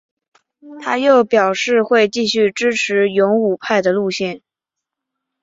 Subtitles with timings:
[0.81, 4.41] 他又表示会继续支持勇武派的路线。